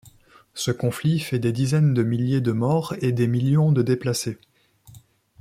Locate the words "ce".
0.55-0.71